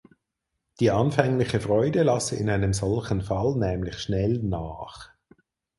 Die 0.79 0.89
anfängliche 0.89 1.59
Freude 1.59 2.01
lasse 2.01 2.35
in 2.35 2.49
einem 2.49 2.73
solchen 2.73 3.21
Fall 3.21 3.53
nämlich 3.57 3.99
schnell 3.99 4.39
nach. 4.41 5.11